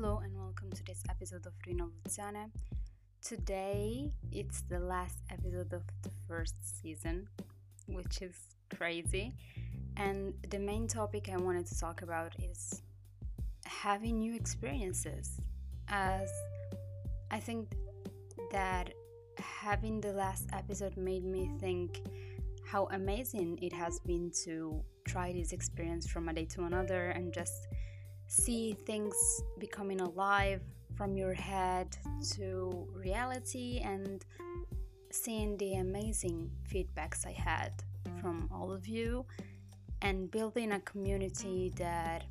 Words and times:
Hello 0.00 0.20
and 0.22 0.32
welcome 0.38 0.70
to 0.70 0.84
this 0.84 1.02
episode 1.10 1.44
of 1.44 1.52
Rinovuzione. 1.66 2.52
Today 3.20 4.12
it's 4.30 4.60
the 4.68 4.78
last 4.78 5.18
episode 5.28 5.72
of 5.72 5.82
the 6.04 6.10
first 6.28 6.54
season, 6.80 7.26
which 7.88 8.22
is 8.22 8.36
crazy. 8.76 9.34
And 9.96 10.34
the 10.50 10.58
main 10.60 10.86
topic 10.86 11.28
I 11.32 11.36
wanted 11.36 11.66
to 11.66 11.80
talk 11.80 12.02
about 12.02 12.32
is 12.38 12.80
having 13.64 14.20
new 14.20 14.36
experiences. 14.36 15.40
As 15.88 16.30
I 17.32 17.40
think 17.40 17.72
that 18.52 18.92
having 19.36 20.00
the 20.00 20.12
last 20.12 20.46
episode 20.52 20.96
made 20.96 21.24
me 21.24 21.50
think 21.58 22.02
how 22.64 22.86
amazing 22.92 23.58
it 23.60 23.72
has 23.72 23.98
been 23.98 24.30
to 24.44 24.80
try 25.04 25.32
this 25.32 25.50
experience 25.50 26.06
from 26.06 26.28
a 26.28 26.32
day 26.32 26.44
to 26.44 26.62
another 26.62 27.08
and 27.08 27.32
just 27.32 27.66
see 28.28 28.74
things 28.86 29.42
becoming 29.58 30.00
alive 30.00 30.62
from 30.94 31.16
your 31.16 31.32
head 31.32 31.96
to 32.32 32.86
reality 32.94 33.80
and 33.82 34.24
seeing 35.10 35.56
the 35.56 35.76
amazing 35.76 36.50
feedbacks 36.70 37.26
I 37.26 37.32
had 37.32 37.72
from 38.20 38.48
all 38.52 38.70
of 38.70 38.86
you 38.86 39.24
and 40.02 40.30
building 40.30 40.72
a 40.72 40.80
community 40.80 41.72
that 41.76 42.24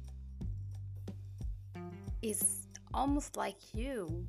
is 2.21 2.67
almost 2.93 3.35
like 3.35 3.73
you. 3.73 4.25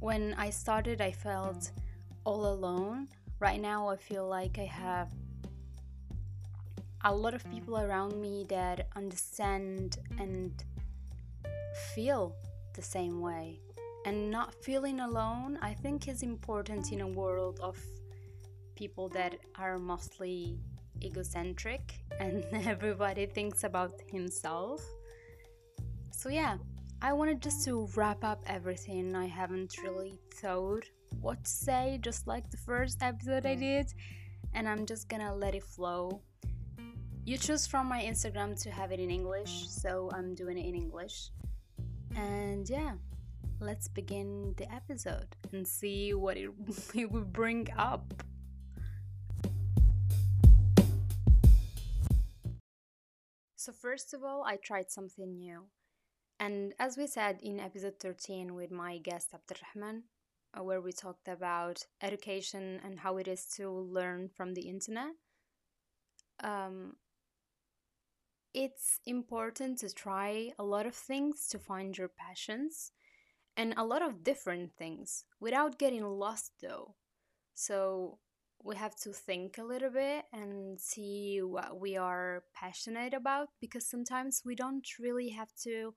When 0.00 0.34
I 0.34 0.50
started, 0.50 1.00
I 1.00 1.12
felt 1.12 1.70
all 2.24 2.46
alone. 2.46 3.08
Right 3.38 3.60
now, 3.60 3.88
I 3.88 3.96
feel 3.96 4.28
like 4.28 4.58
I 4.58 4.64
have 4.66 5.10
a 7.04 7.14
lot 7.14 7.32
of 7.32 7.48
people 7.50 7.78
around 7.78 8.20
me 8.20 8.44
that 8.48 8.88
understand 8.94 9.98
and 10.18 10.62
feel 11.94 12.36
the 12.74 12.82
same 12.82 13.20
way. 13.20 13.60
And 14.06 14.30
not 14.30 14.54
feeling 14.64 15.00
alone, 15.00 15.58
I 15.60 15.74
think, 15.74 16.08
is 16.08 16.22
important 16.22 16.92
in 16.92 17.02
a 17.02 17.06
world 17.06 17.60
of 17.62 17.78
people 18.74 19.08
that 19.10 19.36
are 19.56 19.78
mostly 19.78 20.58
egocentric 21.02 21.82
and 22.20 22.44
everybody 22.52 23.26
thinks 23.26 23.64
about 23.64 24.00
himself. 24.10 24.82
So, 26.12 26.28
yeah, 26.28 26.56
I 27.02 27.12
wanted 27.12 27.40
just 27.40 27.64
to 27.64 27.88
wrap 27.94 28.24
up 28.24 28.42
everything. 28.46 29.14
I 29.14 29.26
haven't 29.26 29.76
really 29.82 30.18
thought 30.34 30.84
what 31.20 31.44
to 31.44 31.50
say, 31.50 31.98
just 32.02 32.26
like 32.26 32.50
the 32.50 32.56
first 32.56 33.02
episode 33.02 33.46
I 33.46 33.56
mm. 33.56 33.60
did, 33.60 33.94
and 34.54 34.68
I'm 34.68 34.86
just 34.86 35.08
gonna 35.08 35.34
let 35.34 35.54
it 35.54 35.62
flow. 35.62 36.22
You 37.24 37.36
choose 37.36 37.66
from 37.66 37.86
my 37.86 38.02
Instagram 38.02 38.60
to 38.62 38.70
have 38.70 38.92
it 38.92 39.00
in 39.00 39.10
English, 39.10 39.68
so 39.68 40.10
I'm 40.12 40.34
doing 40.34 40.58
it 40.58 40.66
in 40.66 40.74
English. 40.74 41.30
And 42.16 42.68
yeah, 42.68 42.94
let's 43.60 43.88
begin 43.88 44.54
the 44.56 44.72
episode 44.72 45.36
and 45.52 45.66
see 45.66 46.14
what 46.14 46.36
it, 46.36 46.50
it 46.94 47.10
will 47.10 47.24
bring 47.24 47.68
up. 47.76 48.14
So, 53.56 53.72
first 53.72 54.14
of 54.14 54.24
all, 54.24 54.42
I 54.42 54.56
tried 54.56 54.90
something 54.90 55.36
new. 55.36 55.64
And 56.38 56.72
as 56.78 56.96
we 56.96 57.06
said 57.06 57.38
in 57.42 57.60
episode 57.60 58.00
13 58.00 58.54
with 58.54 58.70
my 58.70 58.96
guest 58.96 59.34
Abdurrahman, 59.34 60.04
uh, 60.58 60.64
where 60.64 60.80
we 60.80 60.92
talked 60.92 61.28
about 61.28 61.84
education 62.00 62.80
and 62.82 62.98
how 62.98 63.18
it 63.18 63.28
is 63.28 63.44
to 63.56 63.70
learn 63.70 64.30
from 64.34 64.54
the 64.54 64.62
internet, 64.62 65.12
um, 66.42 66.96
it's 68.54 69.00
important 69.06 69.78
to 69.78 69.92
try 69.94 70.50
a 70.58 70.64
lot 70.64 70.86
of 70.86 70.94
things 70.94 71.46
to 71.48 71.58
find 71.58 71.96
your 71.96 72.08
passions 72.08 72.92
and 73.56 73.74
a 73.76 73.84
lot 73.84 74.02
of 74.02 74.24
different 74.24 74.72
things 74.76 75.24
without 75.40 75.78
getting 75.78 76.04
lost 76.04 76.52
though. 76.62 76.94
So 77.54 78.18
we 78.62 78.76
have 78.76 78.96
to 78.96 79.12
think 79.12 79.58
a 79.58 79.64
little 79.64 79.90
bit 79.90 80.24
and 80.32 80.78
see 80.78 81.40
what 81.42 81.80
we 81.80 81.96
are 81.96 82.44
passionate 82.54 83.14
about 83.14 83.48
because 83.60 83.88
sometimes 83.88 84.42
we 84.44 84.54
don't 84.54 84.86
really 84.98 85.30
have 85.30 85.52
to 85.64 85.94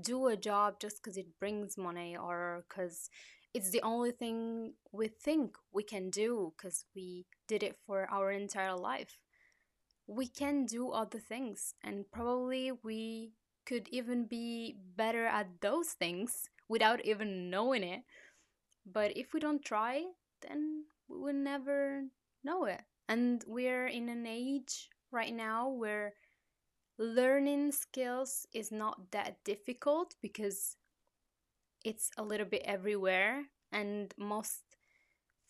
do 0.00 0.26
a 0.28 0.36
job 0.36 0.76
just 0.80 1.02
because 1.02 1.16
it 1.16 1.38
brings 1.40 1.76
money 1.76 2.16
or 2.16 2.64
because 2.68 3.08
it's 3.54 3.70
the 3.70 3.82
only 3.82 4.10
thing 4.12 4.74
we 4.92 5.08
think 5.08 5.56
we 5.72 5.82
can 5.82 6.10
do 6.10 6.52
because 6.56 6.84
we 6.94 7.26
did 7.48 7.62
it 7.62 7.76
for 7.86 8.06
our 8.10 8.30
entire 8.30 8.76
life 8.76 9.18
we 10.06 10.26
can 10.26 10.66
do 10.66 10.90
other 10.90 11.18
things 11.18 11.74
and 11.82 12.04
probably 12.12 12.72
we 12.82 13.32
could 13.66 13.88
even 13.90 14.24
be 14.26 14.76
better 14.96 15.26
at 15.26 15.60
those 15.60 15.88
things 15.88 16.48
without 16.68 17.04
even 17.04 17.50
knowing 17.50 17.82
it. 17.82 18.02
But 18.84 19.16
if 19.16 19.34
we 19.34 19.40
don't 19.40 19.64
try, 19.64 20.04
then 20.46 20.84
we 21.08 21.18
will 21.18 21.34
never 21.34 22.04
know 22.44 22.64
it. 22.64 22.82
And 23.08 23.42
we're 23.46 23.88
in 23.88 24.08
an 24.08 24.26
age 24.26 24.88
right 25.10 25.34
now 25.34 25.68
where 25.68 26.14
learning 26.98 27.72
skills 27.72 28.46
is 28.54 28.70
not 28.70 29.10
that 29.10 29.42
difficult 29.44 30.14
because 30.22 30.76
it's 31.84 32.10
a 32.16 32.22
little 32.22 32.46
bit 32.46 32.62
everywhere 32.64 33.44
and 33.72 34.14
most 34.16 34.62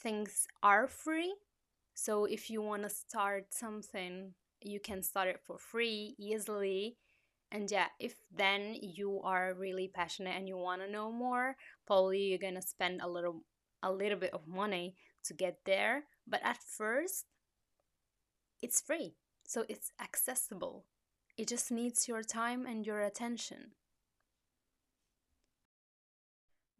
things 0.01 0.47
are 0.63 0.87
free. 0.87 1.35
So 1.95 2.25
if 2.25 2.51
you 2.51 2.63
want 2.63 2.83
to 2.83 2.91
start 2.91 3.55
something 3.55 4.35
you 4.61 4.81
can 4.81 5.03
start 5.03 5.29
it 5.29 5.41
for 5.45 5.59
free 5.59 6.15
easily. 6.19 6.97
And 7.53 7.71
yeah 7.71 7.87
if 8.01 8.15
then 8.35 8.75
you 8.83 9.21
are 9.23 9.55
really 9.55 9.89
passionate 9.89 10.37
and 10.37 10.49
you 10.49 10.57
want 10.57 10.83
to 10.83 10.91
know 10.91 11.13
more 11.13 11.57
probably 11.87 12.23
you're 12.23 12.39
gonna 12.39 12.61
spend 12.61 13.01
a 13.01 13.09
little 13.09 13.45
a 13.83 13.93
little 13.93 14.19
bit 14.19 14.35
of 14.35 14.49
money 14.49 14.97
to 15.25 15.35
get 15.35 15.59
there. 15.65 16.05
But 16.27 16.41
at 16.45 16.59
first 16.63 17.27
it's 18.63 18.81
free 18.81 19.15
so 19.47 19.65
it's 19.69 19.93
accessible. 20.01 20.87
It 21.37 21.49
just 21.49 21.71
needs 21.71 22.09
your 22.09 22.23
time 22.23 22.67
and 22.67 22.85
your 22.85 23.01
attention. 23.03 23.73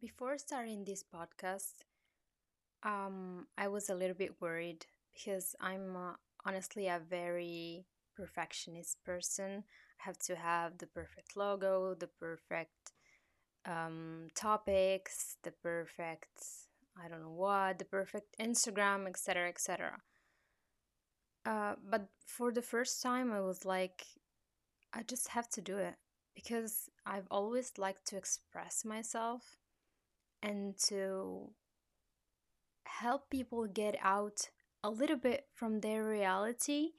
Before 0.01 0.37
starting 0.37 0.83
this 0.83 1.03
podcast 1.03 1.85
um, 2.83 3.47
i 3.57 3.67
was 3.67 3.89
a 3.89 3.95
little 3.95 4.15
bit 4.15 4.39
worried 4.41 4.85
because 5.13 5.55
i'm 5.59 5.95
uh, 5.95 6.13
honestly 6.47 6.87
a 6.87 7.01
very 7.09 7.85
perfectionist 8.15 9.03
person. 9.03 9.63
I 9.99 10.07
have 10.07 10.17
to 10.19 10.35
have 10.35 10.77
the 10.77 10.87
perfect 10.87 11.35
logo, 11.35 11.93
the 11.93 12.07
perfect 12.07 12.93
um, 13.65 14.27
topics, 14.35 15.37
the 15.43 15.51
perfect 15.51 16.39
I 17.03 17.07
don't 17.07 17.21
know 17.21 17.31
what, 17.31 17.77
the 17.77 17.85
perfect 17.85 18.35
Instagram, 18.39 19.07
etc., 19.07 19.49
etc. 19.49 20.01
Uh, 21.45 21.75
but 21.87 22.07
for 22.25 22.51
the 22.51 22.61
first 22.61 23.01
time, 23.01 23.31
I 23.31 23.39
was 23.39 23.65
like, 23.65 24.03
I 24.93 25.03
just 25.03 25.27
have 25.29 25.47
to 25.49 25.61
do 25.61 25.77
it 25.77 25.95
because 26.35 26.89
I've 27.05 27.27
always 27.29 27.73
liked 27.77 28.07
to 28.07 28.17
express 28.17 28.83
myself 28.83 29.57
and 30.41 30.77
to 30.87 31.51
help 32.85 33.29
people 33.29 33.67
get 33.67 33.95
out 34.01 34.49
a 34.87 34.89
little 34.89 35.17
bit 35.17 35.45
from 35.53 35.81
their 35.81 36.05
reality 36.05 36.91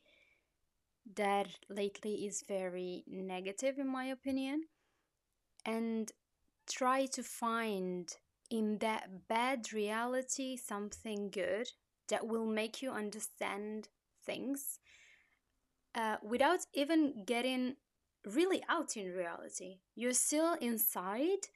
that 1.16 1.49
lately 1.71 2.26
is 2.26 2.44
very 2.47 3.03
negative, 3.09 3.78
in 3.78 3.88
my 3.88 4.04
opinion, 4.04 4.65
and 5.65 6.12
try 6.71 7.06
to 7.06 7.22
find 7.22 8.15
in 8.50 8.76
that 8.78 9.26
bad 9.26 9.72
reality 9.72 10.54
something 10.54 11.31
good 11.31 11.66
that 12.10 12.26
will 12.26 12.44
make 12.44 12.82
you 12.82 12.91
understand 12.91 13.88
things 14.26 14.78
uh, 15.94 16.16
without 16.22 16.60
even 16.75 17.25
getting 17.25 17.76
really 18.26 18.62
out 18.69 18.99
in 18.99 19.14
reality. 19.14 19.79
You're 19.94 20.12
still 20.12 20.52
inside, 20.61 21.49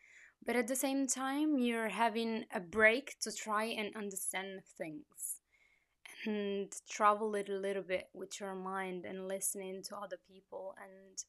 but 0.46 0.56
at 0.56 0.66
the 0.66 0.76
same 0.76 1.06
time, 1.06 1.58
you're 1.58 1.90
having 1.90 2.46
a 2.54 2.60
break 2.60 3.18
to 3.20 3.30
try 3.30 3.64
and 3.64 3.94
understand 3.94 4.62
things 4.78 5.31
and 6.24 6.72
travel 6.88 7.34
it 7.34 7.48
a 7.48 7.54
little 7.54 7.82
bit 7.82 8.08
with 8.14 8.40
your 8.40 8.54
mind 8.54 9.04
and 9.04 9.28
listening 9.28 9.82
to 9.82 9.96
other 9.96 10.18
people 10.30 10.74
and 10.80 11.24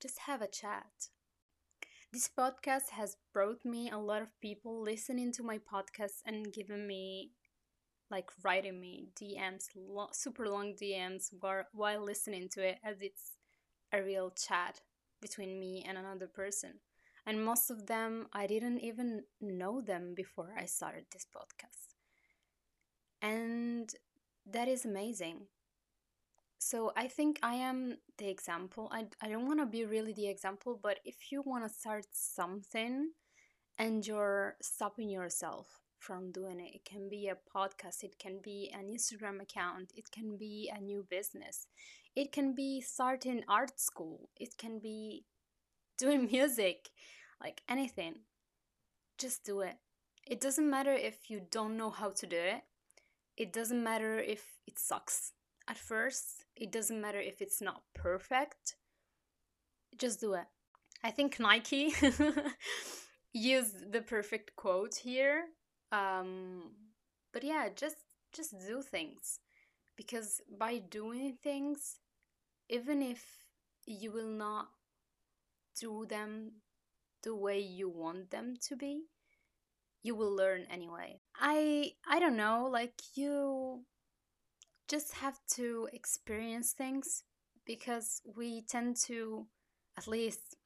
just 0.00 0.18
have 0.20 0.40
a 0.40 0.46
chat. 0.46 1.08
This 2.12 2.28
podcast 2.36 2.90
has 2.92 3.16
brought 3.32 3.64
me 3.64 3.90
a 3.90 3.98
lot 3.98 4.22
of 4.22 4.40
people 4.40 4.82
listening 4.82 5.32
to 5.32 5.42
my 5.42 5.58
podcast 5.58 6.22
and 6.26 6.52
giving 6.52 6.86
me, 6.86 7.32
like, 8.10 8.30
writing 8.42 8.80
me 8.80 9.08
DMs, 9.14 9.66
lo- 9.76 10.08
super 10.12 10.48
long 10.48 10.74
DMs 10.74 11.28
while, 11.38 11.64
while 11.72 12.04
listening 12.04 12.48
to 12.54 12.66
it, 12.66 12.78
as 12.84 12.96
it's 13.00 13.32
a 13.92 14.02
real 14.02 14.30
chat 14.30 14.80
between 15.20 15.60
me 15.60 15.84
and 15.86 15.98
another 15.98 16.26
person. 16.26 16.80
And 17.26 17.44
most 17.44 17.70
of 17.70 17.86
them, 17.86 18.26
I 18.32 18.46
didn't 18.46 18.80
even 18.80 19.24
know 19.40 19.80
them 19.80 20.14
before 20.14 20.54
I 20.58 20.64
started 20.64 21.04
this 21.12 21.26
podcast. 21.26 21.99
And 23.22 23.94
that 24.46 24.68
is 24.68 24.84
amazing 24.84 25.46
So 26.58 26.92
I 26.96 27.08
think 27.08 27.38
I 27.42 27.54
am 27.54 27.96
the 28.18 28.28
example. 28.28 28.88
I, 28.92 29.06
I 29.22 29.28
don't 29.28 29.46
want 29.46 29.60
to 29.60 29.66
be 29.66 29.84
really 29.84 30.12
the 30.12 30.28
example, 30.28 30.78
but 30.80 30.98
if 31.04 31.32
you 31.32 31.42
want 31.42 31.64
to 31.64 31.74
start 31.74 32.06
something 32.12 33.12
and 33.78 34.06
you're 34.06 34.56
stopping 34.62 35.10
yourself 35.10 35.68
from 35.98 36.32
doing 36.32 36.60
it, 36.60 36.74
it 36.76 36.84
can 36.84 37.08
be 37.08 37.28
a 37.28 37.36
podcast, 37.56 38.02
it 38.04 38.18
can 38.18 38.40
be 38.42 38.70
an 38.74 38.88
Instagram 38.88 39.40
account, 39.42 39.92
it 39.96 40.10
can 40.10 40.36
be 40.36 40.70
a 40.74 40.80
new 40.80 41.06
business, 41.08 41.66
it 42.16 42.32
can 42.32 42.54
be 42.54 42.80
starting 42.80 43.44
art 43.48 43.80
school, 43.80 44.30
it 44.36 44.56
can 44.58 44.80
be 44.80 45.24
doing 45.98 46.26
music, 46.32 46.90
like 47.42 47.62
anything. 47.68 48.16
Just 49.18 49.44
do 49.44 49.60
it. 49.60 49.76
It 50.26 50.40
doesn't 50.40 50.68
matter 50.68 50.92
if 50.92 51.30
you 51.30 51.40
don't 51.48 51.76
know 51.76 51.90
how 51.90 52.10
to 52.10 52.26
do 52.26 52.36
it. 52.36 52.64
It 53.40 53.54
doesn't 53.54 53.82
matter 53.82 54.18
if 54.18 54.58
it 54.66 54.78
sucks 54.78 55.32
at 55.66 55.78
first. 55.78 56.44
It 56.56 56.70
doesn't 56.70 57.00
matter 57.00 57.18
if 57.18 57.40
it's 57.40 57.62
not 57.62 57.80
perfect. 57.94 58.76
Just 59.96 60.20
do 60.20 60.34
it. 60.34 60.44
I 61.02 61.10
think 61.10 61.40
Nike 61.40 61.94
used 63.32 63.92
the 63.92 64.02
perfect 64.02 64.56
quote 64.56 64.96
here. 64.96 65.44
Um, 65.90 66.72
but 67.32 67.42
yeah, 67.42 67.70
just 67.74 67.96
just 68.30 68.60
do 68.68 68.82
things 68.82 69.40
because 69.96 70.42
by 70.58 70.76
doing 70.76 71.38
things, 71.42 71.96
even 72.68 73.00
if 73.00 73.24
you 73.86 74.12
will 74.12 74.34
not 74.46 74.68
do 75.80 76.04
them 76.04 76.60
the 77.22 77.34
way 77.34 77.58
you 77.58 77.88
want 77.88 78.30
them 78.30 78.56
to 78.68 78.76
be, 78.76 79.04
you 80.02 80.14
will 80.14 80.34
learn 80.34 80.66
anyway. 80.70 81.20
I 81.36 81.92
I 82.08 82.20
don't 82.20 82.36
know, 82.36 82.68
like 82.70 82.94
you 83.14 83.84
just 84.88 85.14
have 85.14 85.38
to 85.54 85.88
experience 85.92 86.72
things 86.72 87.24
because 87.64 88.20
we 88.36 88.62
tend 88.62 88.96
to 88.96 89.46
at 89.96 90.08
least 90.08 90.56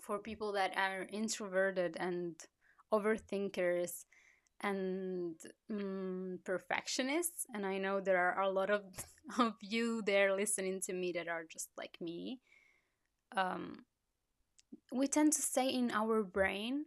for 0.00 0.18
people 0.18 0.52
that 0.52 0.72
are 0.76 1.06
introverted 1.12 1.96
and 1.98 2.36
overthinkers 2.92 4.04
and 4.60 5.34
um, 5.70 6.38
perfectionists 6.44 7.46
and 7.52 7.66
i 7.66 7.78
know 7.78 8.00
there 8.00 8.18
are 8.18 8.42
a 8.42 8.50
lot 8.50 8.70
of, 8.70 8.82
of 9.38 9.54
you 9.60 10.02
there 10.06 10.36
listening 10.36 10.80
to 10.80 10.92
me 10.92 11.10
that 11.12 11.26
are 11.28 11.44
just 11.50 11.68
like 11.76 11.96
me 12.00 12.38
um, 13.36 13.84
we 14.92 15.06
tend 15.06 15.32
to 15.32 15.42
stay 15.42 15.68
in 15.68 15.90
our 15.90 16.22
brain 16.22 16.84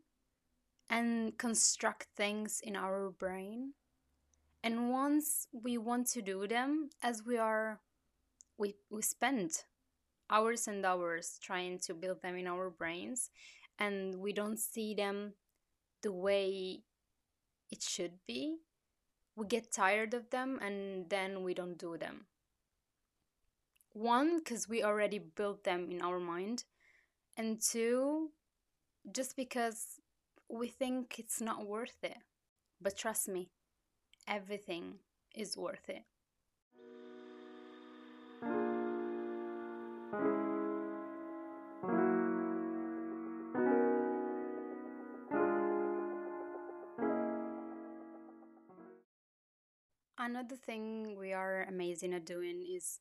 and 0.89 1.37
construct 1.37 2.07
things 2.15 2.61
in 2.63 2.75
our 2.75 3.09
brain. 3.09 3.73
And 4.63 4.89
once 4.89 5.47
we 5.51 5.77
want 5.77 6.07
to 6.07 6.21
do 6.21 6.47
them 6.47 6.89
as 7.03 7.23
we 7.25 7.37
are 7.37 7.79
we 8.57 8.75
we 8.89 9.01
spend 9.01 9.63
hours 10.29 10.67
and 10.67 10.85
hours 10.85 11.37
trying 11.41 11.77
to 11.77 11.93
build 11.93 12.21
them 12.21 12.35
in 12.35 12.47
our 12.47 12.69
brains 12.69 13.29
and 13.77 14.15
we 14.15 14.33
don't 14.33 14.59
see 14.59 14.93
them 14.93 15.33
the 16.01 16.11
way 16.11 16.79
it 17.69 17.83
should 17.83 18.13
be 18.25 18.57
we 19.35 19.45
get 19.45 19.71
tired 19.71 20.13
of 20.13 20.29
them 20.29 20.59
and 20.61 21.09
then 21.09 21.43
we 21.43 21.53
don't 21.53 21.77
do 21.77 21.97
them. 21.97 22.25
One 23.93 24.39
because 24.39 24.67
we 24.67 24.83
already 24.83 25.19
built 25.19 25.63
them 25.63 25.89
in 25.91 26.01
our 26.01 26.19
mind 26.19 26.63
and 27.37 27.61
two 27.61 28.31
just 29.11 29.35
because 29.35 29.99
we 30.49 30.67
think 30.67 31.17
it's 31.17 31.41
not 31.41 31.65
worth 31.65 32.03
it. 32.03 32.17
But 32.81 32.97
trust 32.97 33.27
me, 33.27 33.49
everything 34.27 34.99
is 35.33 35.57
worth 35.57 35.89
it. 35.89 36.03
Another 50.17 50.55
thing 50.55 51.15
we 51.17 51.33
are 51.33 51.65
amazing 51.69 52.13
at 52.13 52.25
doing 52.25 52.65
is 52.75 52.99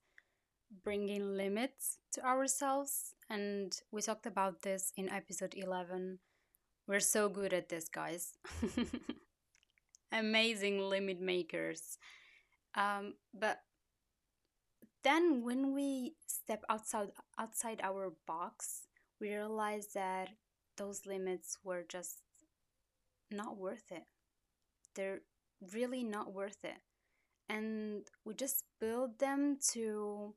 bringing 0.83 1.37
limits 1.37 1.99
to 2.13 2.25
ourselves, 2.25 3.15
and 3.31 3.81
we 3.91 4.03
talked 4.03 4.27
about 4.27 4.63
this 4.63 4.93
in 4.97 5.09
episode 5.09 5.55
11 5.57 6.19
we're 6.87 7.01
so 7.01 7.29
good 7.29 7.53
at 7.53 7.69
this, 7.69 7.89
guys. 7.89 8.35
Amazing 10.13 10.81
limit 10.81 11.21
makers. 11.21 11.99
Um, 12.75 13.15
but 13.33 13.61
then 15.03 15.43
when 15.45 15.75
we 15.75 16.15
step 16.27 16.63
outside 16.69 17.11
outside 17.39 17.81
our 17.83 18.13
box, 18.27 18.87
we 19.21 19.29
realize 19.29 19.89
that 19.95 20.29
those 20.77 21.07
limits 21.07 21.59
were 21.65 21.85
just 21.89 22.23
not 23.31 23.57
worth 23.57 23.91
it. 23.91 24.05
They're 24.95 25.21
really 25.73 26.05
not 26.05 26.33
worth 26.33 26.65
it. 26.65 26.81
And 27.49 28.07
we 28.25 28.35
just 28.35 28.65
build 28.81 29.19
them 29.19 29.59
to 29.73 30.35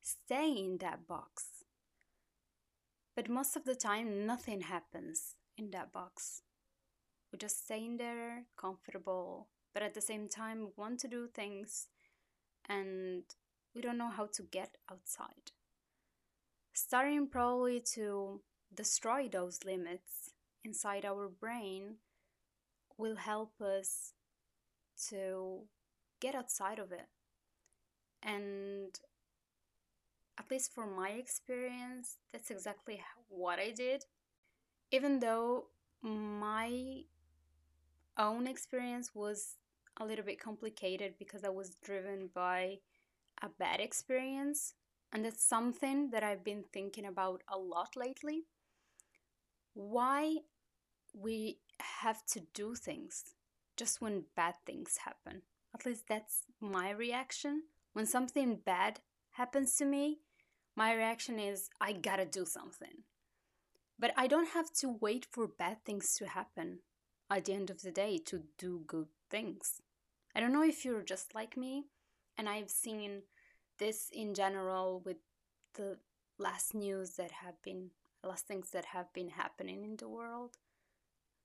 stay 0.00 0.52
in 0.52 0.78
that 0.78 1.06
box. 1.06 1.64
But 3.14 3.28
most 3.28 3.56
of 3.56 3.64
the 3.64 3.74
time, 3.74 4.26
nothing 4.26 4.62
happens 4.62 5.34
in 5.58 5.70
that 5.72 5.92
box. 5.92 6.42
We 7.32 7.38
just 7.38 7.64
stay 7.64 7.84
in 7.84 7.98
there, 7.98 8.44
comfortable, 8.56 9.48
but 9.74 9.82
at 9.82 9.94
the 9.94 10.00
same 10.00 10.28
time 10.28 10.68
want 10.76 11.00
to 11.00 11.08
do 11.08 11.28
things 11.28 11.88
and 12.68 13.24
we 13.74 13.82
don't 13.82 13.98
know 13.98 14.10
how 14.10 14.26
to 14.32 14.42
get 14.42 14.76
outside. 14.90 15.52
Starting 16.72 17.28
probably 17.28 17.80
to 17.94 18.40
destroy 18.74 19.28
those 19.28 19.64
limits 19.64 20.30
inside 20.64 21.04
our 21.04 21.28
brain 21.28 21.96
will 22.96 23.16
help 23.16 23.60
us 23.60 24.12
to 25.08 25.62
get 26.20 26.34
outside 26.34 26.78
of 26.78 26.92
it. 26.92 27.08
And 28.22 28.98
at 30.38 30.50
least 30.50 30.72
for 30.72 30.86
my 30.86 31.10
experience, 31.10 32.16
that's 32.32 32.50
exactly 32.50 33.02
what 33.28 33.58
I 33.58 33.70
did 33.70 34.04
even 34.90 35.20
though 35.20 35.66
my 36.02 37.02
own 38.16 38.46
experience 38.46 39.14
was 39.14 39.56
a 39.98 40.04
little 40.04 40.24
bit 40.24 40.40
complicated 40.40 41.14
because 41.18 41.44
I 41.44 41.48
was 41.48 41.76
driven 41.82 42.30
by 42.34 42.78
a 43.42 43.48
bad 43.48 43.80
experience, 43.80 44.74
and 45.12 45.24
that's 45.24 45.44
something 45.44 46.10
that 46.10 46.22
I've 46.22 46.44
been 46.44 46.64
thinking 46.72 47.06
about 47.06 47.42
a 47.48 47.58
lot 47.58 47.96
lately. 47.96 48.44
Why 49.74 50.38
we 51.12 51.58
have 51.80 52.24
to 52.26 52.40
do 52.54 52.74
things 52.74 53.24
just 53.76 54.00
when 54.00 54.24
bad 54.36 54.54
things 54.66 54.98
happen. 55.04 55.42
At 55.74 55.86
least 55.86 56.04
that's 56.08 56.42
my 56.60 56.90
reaction. 56.90 57.62
When 57.92 58.06
something 58.06 58.56
bad 58.56 59.00
happens 59.32 59.76
to 59.76 59.84
me, 59.84 60.18
my 60.76 60.92
reaction 60.92 61.38
is 61.38 61.70
I 61.80 61.92
gotta 61.92 62.24
do 62.24 62.44
something. 62.44 63.04
But 63.98 64.12
I 64.16 64.26
don't 64.26 64.50
have 64.50 64.72
to 64.74 64.96
wait 65.00 65.26
for 65.30 65.46
bad 65.48 65.84
things 65.84 66.14
to 66.16 66.26
happen 66.26 66.80
at 67.30 67.44
the 67.44 67.52
end 67.52 67.70
of 67.70 67.82
the 67.82 67.90
day 67.90 68.18
to 68.26 68.44
do 68.56 68.82
good 68.86 69.08
things. 69.30 69.82
I 70.34 70.40
don't 70.40 70.52
know 70.52 70.62
if 70.62 70.84
you're 70.84 71.02
just 71.02 71.34
like 71.34 71.56
me, 71.56 71.86
and 72.36 72.48
I've 72.48 72.70
seen 72.70 73.22
this 73.78 74.08
in 74.12 74.34
general 74.34 75.02
with 75.04 75.16
the 75.74 75.98
last 76.38 76.74
news 76.74 77.16
that 77.16 77.30
have 77.30 77.60
been, 77.62 77.90
last 78.22 78.46
things 78.46 78.70
that 78.70 78.86
have 78.86 79.12
been 79.12 79.30
happening 79.30 79.84
in 79.84 79.96
the 79.96 80.08
world. 80.08 80.56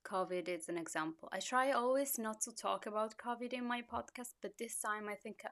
COVID 0.06 0.48
is 0.48 0.68
an 0.68 0.76
example. 0.78 1.28
I 1.32 1.40
try 1.40 1.72
always 1.72 2.18
not 2.18 2.40
to 2.42 2.54
talk 2.54 2.86
about 2.86 3.16
COVID 3.16 3.52
in 3.52 3.66
my 3.66 3.82
podcast, 3.82 4.34
but 4.42 4.58
this 4.58 4.78
time 4.78 5.08
I 5.08 5.14
think 5.14 5.40
uh, 5.44 5.48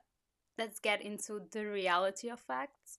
let's 0.58 0.78
get 0.78 1.02
into 1.02 1.40
the 1.50 1.64
reality 1.66 2.28
of 2.28 2.38
facts. 2.38 2.98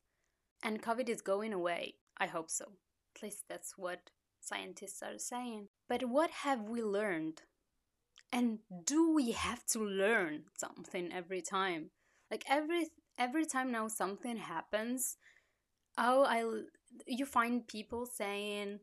And 0.63 0.81
COVID 0.81 1.09
is 1.09 1.21
going 1.21 1.53
away. 1.53 1.95
I 2.17 2.25
hope 2.25 2.49
so. 2.49 2.71
At 3.15 3.23
least 3.23 3.43
that's 3.47 3.77
what 3.77 4.11
scientists 4.39 5.01
are 5.01 5.17
saying. 5.17 5.67
But 5.87 6.09
what 6.09 6.29
have 6.29 6.61
we 6.63 6.81
learned? 6.81 7.43
And 8.31 8.59
do 8.83 9.13
we 9.13 9.31
have 9.31 9.65
to 9.67 9.79
learn 9.79 10.45
something 10.57 11.13
every 11.13 11.41
time? 11.41 11.91
Like 12.31 12.43
every 12.47 12.87
every 13.17 13.45
time 13.45 13.71
now 13.71 13.87
something 13.87 14.37
happens, 14.37 15.17
oh 15.97 16.23
I 16.23 16.63
you 17.05 17.25
find 17.25 17.67
people 17.67 18.05
saying, 18.07 18.79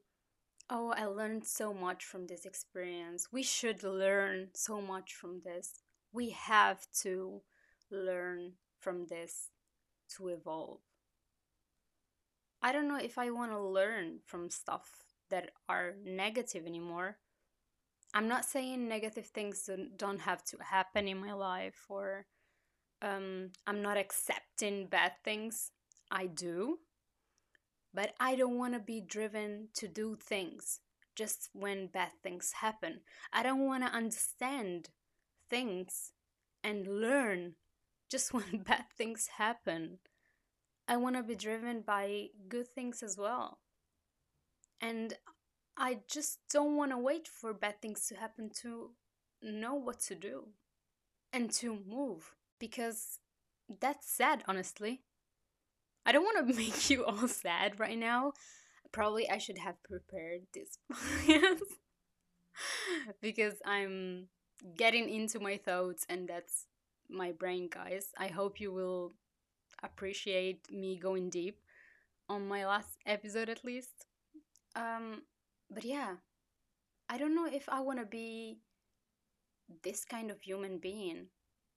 "Oh, 0.68 0.90
I 0.90 1.06
learned 1.06 1.46
so 1.46 1.74
much 1.74 2.04
from 2.04 2.26
this 2.26 2.44
experience. 2.46 3.32
We 3.32 3.42
should 3.42 3.82
learn 3.82 4.50
so 4.54 4.80
much 4.80 5.14
from 5.14 5.40
this. 5.44 5.82
We 6.12 6.30
have 6.30 6.86
to 7.02 7.42
learn 7.90 8.52
from 8.78 9.06
this 9.06 9.50
to 10.16 10.28
evolve." 10.28 10.80
I 12.62 12.72
don't 12.72 12.88
know 12.88 12.98
if 12.98 13.16
I 13.18 13.30
want 13.30 13.52
to 13.52 13.60
learn 13.60 14.20
from 14.26 14.50
stuff 14.50 14.90
that 15.30 15.50
are 15.68 15.94
negative 16.04 16.66
anymore. 16.66 17.16
I'm 18.12 18.28
not 18.28 18.44
saying 18.44 18.88
negative 18.88 19.26
things 19.26 19.68
don't 19.96 20.20
have 20.20 20.44
to 20.46 20.58
happen 20.70 21.08
in 21.08 21.18
my 21.18 21.32
life 21.32 21.86
or 21.88 22.26
um, 23.02 23.50
I'm 23.66 23.80
not 23.82 23.96
accepting 23.96 24.86
bad 24.86 25.12
things. 25.24 25.70
I 26.10 26.26
do, 26.26 26.78
but 27.94 28.14
I 28.18 28.34
don't 28.34 28.58
want 28.58 28.74
to 28.74 28.80
be 28.80 29.00
driven 29.00 29.68
to 29.74 29.88
do 29.88 30.16
things 30.16 30.80
just 31.16 31.50
when 31.52 31.86
bad 31.86 32.10
things 32.22 32.52
happen. 32.60 33.00
I 33.32 33.42
don't 33.42 33.64
want 33.64 33.84
to 33.84 33.92
understand 33.92 34.90
things 35.48 36.12
and 36.62 36.86
learn 36.86 37.54
just 38.10 38.34
when 38.34 38.64
bad 38.66 38.84
things 38.96 39.28
happen. 39.38 39.98
I 40.90 40.96
want 40.96 41.14
to 41.14 41.22
be 41.22 41.36
driven 41.36 41.82
by 41.82 42.30
good 42.48 42.66
things 42.66 43.00
as 43.00 43.16
well. 43.16 43.60
And 44.80 45.14
I 45.76 46.00
just 46.10 46.40
don't 46.52 46.76
want 46.76 46.90
to 46.90 46.98
wait 46.98 47.28
for 47.28 47.54
bad 47.54 47.80
things 47.80 48.08
to 48.08 48.16
happen 48.16 48.50
to 48.62 48.90
know 49.40 49.74
what 49.74 50.00
to 50.00 50.16
do 50.16 50.48
and 51.32 51.48
to 51.52 51.78
move 51.86 52.34
because 52.58 53.20
that's 53.80 54.10
sad, 54.10 54.42
honestly. 54.48 55.02
I 56.04 56.10
don't 56.10 56.24
want 56.24 56.48
to 56.48 56.54
make 56.60 56.90
you 56.90 57.04
all 57.04 57.28
sad 57.28 57.78
right 57.78 57.96
now. 57.96 58.32
Probably 58.90 59.30
I 59.30 59.38
should 59.38 59.58
have 59.58 59.76
prepared 59.84 60.40
this 60.52 60.76
because 63.22 63.54
I'm 63.64 64.26
getting 64.76 65.08
into 65.08 65.38
my 65.38 65.56
thoughts 65.56 66.04
and 66.08 66.28
that's 66.28 66.66
my 67.08 67.30
brain, 67.30 67.68
guys. 67.70 68.08
I 68.18 68.26
hope 68.26 68.58
you 68.58 68.72
will 68.72 69.14
appreciate 69.82 70.70
me 70.70 70.96
going 70.96 71.30
deep 71.30 71.60
on 72.28 72.48
my 72.48 72.66
last 72.66 72.98
episode 73.06 73.48
at 73.48 73.64
least. 73.64 74.06
Um 74.76 75.22
but 75.70 75.84
yeah, 75.84 76.16
I 77.08 77.18
don't 77.18 77.34
know 77.34 77.46
if 77.46 77.68
I 77.68 77.80
want 77.80 77.98
to 77.98 78.06
be 78.06 78.60
this 79.82 80.04
kind 80.04 80.30
of 80.30 80.40
human 80.40 80.78
being 80.78 81.26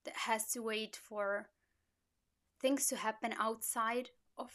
that 0.05 0.15
has 0.15 0.47
to 0.53 0.61
wait 0.61 0.95
for 0.95 1.47
things 2.61 2.87
to 2.87 2.95
happen 2.95 3.33
outside 3.39 4.09
of 4.37 4.51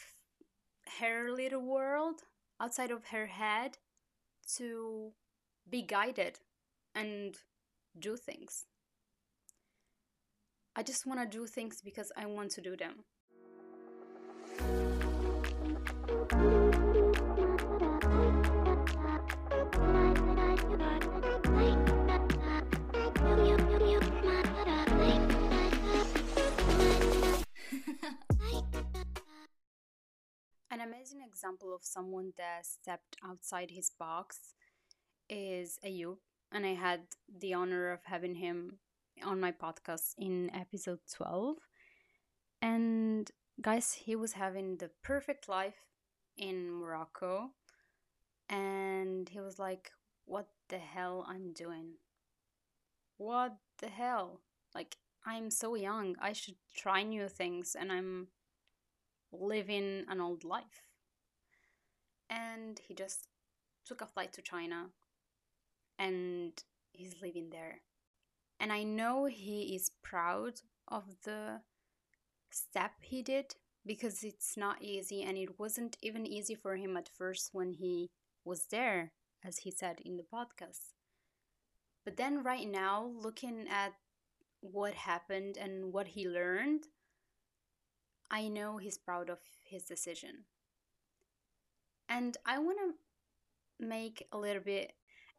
her 1.01 1.31
little 1.31 1.63
world, 1.63 2.23
outside 2.61 2.91
of 2.91 3.07
her 3.07 3.27
head, 3.27 3.79
to 4.57 5.13
be 5.69 5.83
guided 5.83 6.41
and 6.95 7.37
do 7.99 8.17
things. 8.17 8.65
I 10.75 10.83
just 10.83 11.07
want 11.07 11.21
to 11.21 11.39
do 11.39 11.47
things 11.47 11.81
because 11.83 12.13
I 12.17 12.27
want 12.27 12.53
to 12.53 12.61
do 12.61 12.77
them. 12.77 13.05
An 30.71 30.81
amazing 30.81 31.23
example 31.27 31.75
of 31.75 31.85
someone 31.85 32.33
that 32.37 32.67
stepped 32.67 33.17
outside 33.25 33.71
his 33.71 33.91
box 33.91 34.55
is 35.29 35.79
Ayub, 35.85 36.19
and 36.53 36.67
I 36.67 36.75
had 36.75 37.01
the 37.29 37.55
honor 37.55 37.91
of 37.93 38.01
having 38.05 38.35
him 38.35 38.79
on 39.25 39.41
my 39.41 39.53
podcast 39.53 40.15
in 40.19 40.55
episode 40.55 41.01
12. 41.13 41.57
And 42.63 43.31
guys, 43.61 43.93
he 43.93 44.15
was 44.15 44.33
having 44.33 44.77
the 44.77 44.91
perfect 45.03 45.49
life 45.49 45.87
in 46.37 46.71
Morocco, 46.71 47.51
and 48.49 49.29
he 49.29 49.41
was 49.41 49.59
like, 49.59 49.91
What 50.25 50.49
the 50.69 50.79
hell 50.79 51.27
I'm 51.29 51.53
doing? 51.53 51.95
What 53.17 53.57
the 53.79 53.89
hell? 53.89 54.41
Like, 54.75 54.97
I'm 55.27 55.51
so 55.51 55.75
young, 55.75 56.17
I 56.21 56.33
should 56.33 56.57
try 56.77 57.03
new 57.03 57.29
things, 57.29 57.77
and 57.79 57.91
I'm 57.91 58.29
living 59.33 60.05
an 60.09 60.21
old 60.21 60.45
life. 60.45 60.87
And 62.31 62.79
he 62.87 62.95
just 62.95 63.29
took 63.85 64.01
a 64.01 64.07
flight 64.07 64.33
to 64.35 64.43
China 64.43 64.87
and 65.99 66.53
he's 66.93 67.15
living 67.23 67.51
there. 67.51 67.81
And 68.61 68.73
I 68.73 68.83
know 68.83 69.27
he 69.27 69.75
is 69.75 69.91
proud 70.03 70.61
of 70.89 71.05
the 71.25 71.61
step 72.51 72.93
he 73.01 73.23
did 73.23 73.55
because 73.87 74.23
it's 74.23 74.57
not 74.57 74.83
easy 74.83 75.23
and 75.23 75.39
it 75.39 75.59
wasn't 75.59 75.97
even 76.03 76.27
easy 76.27 76.55
for 76.55 76.77
him 76.77 76.97
at 76.97 77.09
first 77.09 77.51
when 77.53 77.73
he 77.73 78.11
was 78.45 78.67
there, 78.71 79.13
as 79.45 79.59
he 79.59 79.71
said 79.71 80.01
in 80.05 80.17
the 80.17 80.23
podcast. 80.23 80.93
But 82.05 82.17
then, 82.17 82.43
right 82.43 82.69
now, 82.69 83.11
looking 83.15 83.67
at 83.69 83.93
what 84.61 84.95
happened 84.95 85.57
and 85.57 85.93
what 85.93 86.09
he 86.09 86.29
learned, 86.29 86.85
I 88.31 88.49
know 88.49 88.79
he's 88.79 88.99
proud 88.99 89.31
of 89.31 89.39
his 89.65 89.85
decision. 89.85 90.45
And 92.09 92.37
I 92.47 92.59
want 92.59 92.79
to 92.79 93.87
make 93.87 94.27
a 94.33 94.39
little 94.39 94.63
bit, 94.63 94.93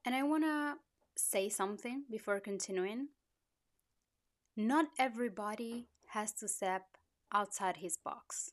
and 0.06 0.14
I 0.14 0.24
want 0.24 0.44
to 0.44 0.76
say 1.18 1.50
something 1.50 2.04
before 2.10 2.40
continuing. 2.40 3.10
Not 4.56 4.88
everybody 4.98 5.90
has 6.10 6.34
to 6.34 6.48
step 6.48 6.84
outside 7.34 7.78
his 7.78 7.98
box. 7.98 8.52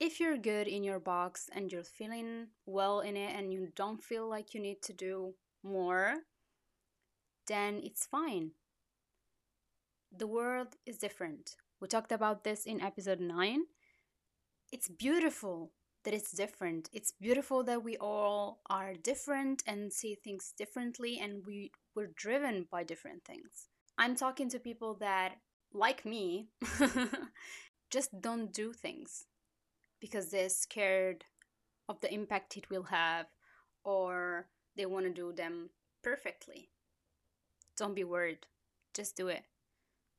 If 0.00 0.20
you're 0.20 0.38
good 0.38 0.68
in 0.68 0.84
your 0.84 1.00
box 1.00 1.48
and 1.54 1.72
you're 1.72 1.82
feeling 1.82 2.48
well 2.66 3.00
in 3.00 3.16
it 3.16 3.34
and 3.36 3.52
you 3.52 3.68
don't 3.74 4.02
feel 4.02 4.28
like 4.28 4.54
you 4.54 4.60
need 4.60 4.80
to 4.82 4.92
do 4.92 5.34
more, 5.64 6.14
then 7.48 7.80
it's 7.82 8.06
fine. 8.06 8.52
The 10.16 10.26
world 10.26 10.76
is 10.86 10.98
different. 10.98 11.56
We 11.80 11.88
talked 11.88 12.12
about 12.12 12.44
this 12.44 12.64
in 12.64 12.80
episode 12.80 13.20
9. 13.20 13.62
It's 14.72 14.88
beautiful 14.88 15.72
that 16.04 16.14
it's 16.14 16.32
different. 16.32 16.88
It's 16.92 17.12
beautiful 17.20 17.64
that 17.64 17.82
we 17.82 17.96
all 17.96 18.60
are 18.70 18.94
different 18.94 19.62
and 19.66 19.92
see 19.92 20.14
things 20.14 20.54
differently 20.56 21.18
and 21.20 21.44
we 21.44 21.72
we're 21.94 22.10
driven 22.14 22.66
by 22.70 22.84
different 22.84 23.24
things. 23.24 23.68
I'm 23.98 24.14
talking 24.14 24.48
to 24.50 24.60
people 24.60 24.94
that 25.00 25.38
like 25.72 26.04
me 26.04 26.48
just 27.90 28.20
don't 28.20 28.52
do 28.52 28.72
things 28.72 29.26
because 30.00 30.30
they're 30.30 30.48
scared 30.48 31.24
of 31.88 32.00
the 32.00 32.12
impact 32.12 32.56
it 32.56 32.70
will 32.70 32.84
have 32.84 33.26
or 33.84 34.46
they 34.76 34.86
want 34.86 35.06
to 35.06 35.12
do 35.12 35.32
them 35.32 35.70
perfectly. 36.02 36.70
Don't 37.76 37.94
be 37.94 38.04
worried. 38.04 38.46
Just 38.94 39.16
do 39.16 39.28
it 39.28 39.44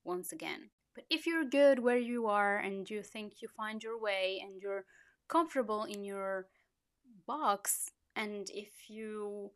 once 0.03 0.31
again. 0.31 0.69
But 0.95 1.05
if 1.09 1.25
you're 1.25 1.45
good 1.45 1.79
where 1.79 1.97
you 1.97 2.27
are 2.27 2.57
and 2.57 2.89
you 2.89 3.03
think 3.03 3.41
you 3.41 3.47
find 3.47 3.83
your 3.83 3.99
way 3.99 4.41
and 4.43 4.61
you're 4.61 4.85
comfortable 5.27 5.83
in 5.83 6.03
your 6.03 6.47
box, 7.27 7.91
and 8.15 8.49
if 8.53 8.89
you 8.89 9.51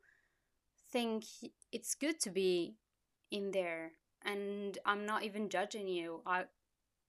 think 0.91 1.25
it's 1.71 1.95
good 1.95 2.19
to 2.21 2.29
be 2.29 2.75
in 3.31 3.51
there, 3.51 3.93
and 4.25 4.77
I'm 4.85 5.05
not 5.05 5.23
even 5.23 5.49
judging 5.49 5.87
you, 5.87 6.21
I 6.25 6.45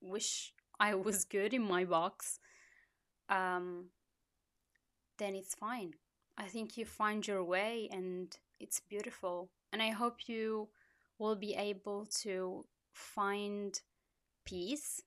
wish 0.01 0.53
I 0.79 0.95
was 0.95 1.25
good 1.25 1.55
in 1.55 1.63
my 1.63 1.85
box, 1.85 2.39
um, 3.29 3.87
then 5.19 5.35
it's 5.35 5.55
fine. 5.55 5.95
I 6.37 6.45
think 6.45 6.77
you 6.77 6.85
find 6.85 7.27
your 7.27 7.45
way 7.45 7.89
and 7.93 8.37
it's 8.59 8.81
beautiful. 8.81 9.51
And 9.73 9.81
I 9.81 9.91
hope 9.91 10.29
you 10.29 10.69
will 11.19 11.37
be 11.37 11.55
able 11.55 12.07
to 12.23 12.65
find 12.93 13.81
peace 14.45 15.01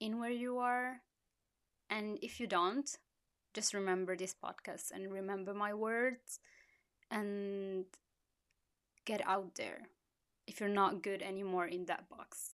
in 0.00 0.18
where 0.18 0.30
you 0.30 0.58
are. 0.58 1.02
And 1.88 2.18
if 2.20 2.40
you 2.40 2.46
don't, 2.46 2.88
just 3.54 3.74
remember 3.74 4.16
this 4.16 4.34
podcast 4.34 4.90
and 4.92 5.10
remember 5.10 5.54
my 5.54 5.72
words 5.72 6.40
and 7.10 7.84
get 9.04 9.22
out 9.26 9.54
there 9.54 9.88
if 10.47 10.59
you're 10.59 10.69
not 10.69 11.01
good 11.01 11.21
anymore 11.21 11.67
in 11.67 11.85
that 11.85 12.09
box. 12.09 12.53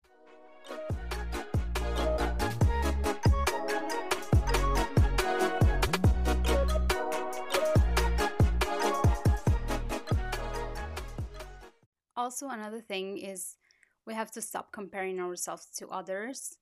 Also, 12.17 12.47
another 12.50 12.79
thing 12.81 13.17
is 13.17 13.57
we 14.05 14.13
have 14.13 14.31
to 14.31 14.41
stop 14.41 14.71
comparing 14.71 15.19
ourselves 15.19 15.67
to 15.77 15.88
others 15.89 16.57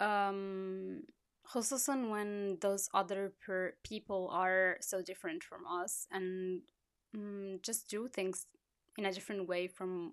um 0.00 1.02
خصوصا 1.48 2.10
when 2.10 2.58
those 2.60 2.88
other 2.92 3.32
per- 3.44 3.74
people 3.82 4.28
are 4.30 4.76
so 4.80 5.02
different 5.02 5.42
from 5.42 5.66
us 5.66 6.06
and 6.12 6.62
um, 7.14 7.58
just 7.62 7.88
do 7.88 8.06
things 8.06 8.46
in 8.98 9.06
a 9.06 9.12
different 9.12 9.48
way 9.48 9.66
from 9.66 10.12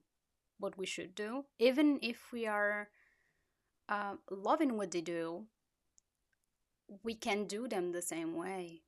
what 0.60 0.78
we 0.78 0.86
should 0.86 1.14
do. 1.14 1.44
Even 1.58 1.98
if 2.02 2.32
we 2.32 2.46
are 2.46 2.88
uh, 3.88 4.14
loving 4.30 4.76
what 4.76 4.92
they 4.92 5.00
do 5.00 5.46
we 7.04 7.14
can 7.14 7.44
do 7.44 7.68
them 7.68 7.92
the 7.92 8.02
same 8.02 8.34
way. 8.34 8.82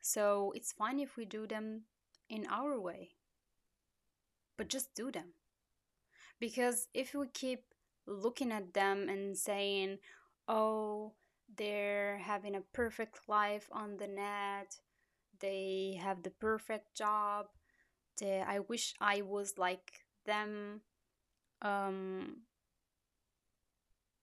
So 0.00 0.52
it's 0.56 0.72
fine 0.72 0.98
if 0.98 1.16
we 1.16 1.24
do 1.24 1.46
them 1.46 1.82
in 2.28 2.46
our 2.50 2.80
way 2.80 3.10
but 4.56 4.68
just 4.68 4.94
do 4.94 5.10
them. 5.10 5.34
Because 6.40 6.88
if 6.94 7.14
we 7.14 7.26
keep 7.28 7.64
looking 8.06 8.52
at 8.52 8.74
them 8.74 9.08
and 9.08 9.36
saying, 9.36 9.98
oh, 10.48 11.12
they're 11.56 12.18
having 12.18 12.54
a 12.54 12.62
perfect 12.72 13.28
life 13.28 13.68
on 13.72 13.96
the 13.96 14.06
net. 14.08 14.76
They 15.40 15.98
have 16.02 16.22
the 16.22 16.30
perfect 16.30 16.94
job. 16.94 17.46
They, 18.20 18.40
i 18.46 18.60
wish 18.60 18.94
i 19.00 19.22
was 19.22 19.58
like 19.58 20.04
them 20.24 20.82
um 21.64 22.36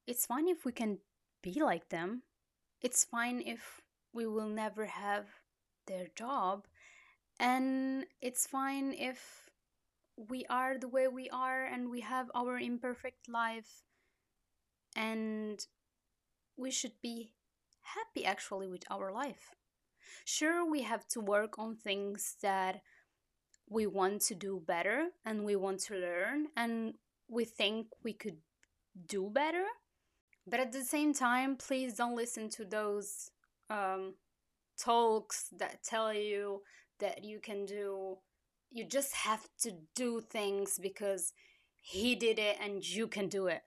it's 0.08 0.26
fine 0.26 0.48
if 0.48 0.66
we 0.66 0.72
can 0.72 1.00
be 1.42 1.62
like 1.62 1.90
them. 1.90 2.24
It's 2.82 3.06
fine 3.06 3.42
if 3.46 3.82
we 4.14 4.26
will 4.26 4.50
never 4.50 4.86
have 4.86 5.26
their 5.88 6.08
job. 6.16 6.68
And 7.40 8.06
it's 8.22 8.48
fine 8.48 8.94
if 8.94 9.50
we 10.18 10.46
are 10.50 10.78
the 10.78 10.88
way 10.88 11.08
we 11.08 11.30
are 11.30 11.64
and 11.64 11.90
we 11.90 12.02
have 12.02 12.30
our 12.36 12.60
imperfect 12.60 13.30
life. 13.30 13.84
And 14.96 15.66
we 16.58 16.72
should 16.72 17.00
be 17.02 17.34
happy 17.82 18.26
actually 18.26 18.68
with 18.68 18.84
our 18.90 19.12
life. 19.12 19.56
Sure 20.26 20.70
we 20.70 20.82
have 20.84 21.08
to 21.10 21.22
work 21.22 21.58
on 21.58 21.76
things 21.76 22.36
that 22.42 22.82
we 23.70 23.88
want 23.88 24.22
to 24.22 24.36
do 24.36 24.62
better 24.66 25.08
and 25.26 25.46
we 25.46 25.56
want 25.56 25.80
to 25.80 25.96
learn 25.96 26.48
and 26.58 26.96
we 27.32 27.46
think 27.46 27.88
we 28.04 28.14
could 28.14 28.38
do 29.08 29.30
better. 29.32 29.64
But 30.46 30.60
at 30.60 30.72
the 30.72 30.84
same 30.84 31.14
time 31.14 31.56
please 31.56 31.96
don't 31.96 32.16
listen 32.16 32.50
to 32.52 32.66
those 32.66 33.32
um, 33.70 34.16
talks 34.78 35.48
that 35.58 35.84
tell 35.84 36.14
you 36.14 36.62
that 37.00 37.24
you 37.24 37.40
can 37.40 37.66
do 37.66 38.18
you 38.74 38.86
just 38.86 39.14
have 39.14 39.48
to 39.62 39.74
do 39.96 40.22
things 40.22 40.80
because 40.82 41.34
he 41.82 42.16
did 42.16 42.40
it 42.40 42.58
and 42.62 42.88
you 42.88 43.06
can 43.06 43.28
do 43.28 43.48
it. 43.48 43.64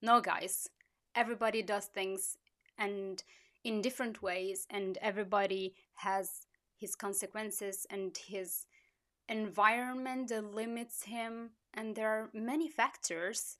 No 0.00 0.20
guys 0.20 0.68
everybody 1.14 1.62
does 1.62 1.86
things 1.86 2.36
and 2.78 3.22
in 3.64 3.80
different 3.80 4.22
ways 4.22 4.66
and 4.70 4.98
everybody 5.00 5.74
has 5.94 6.46
his 6.78 6.94
consequences 6.94 7.86
and 7.90 8.16
his 8.26 8.66
environment 9.28 10.28
that 10.28 10.54
limits 10.54 11.04
him 11.04 11.50
and 11.74 11.96
there 11.96 12.08
are 12.08 12.30
many 12.32 12.68
factors 12.68 13.56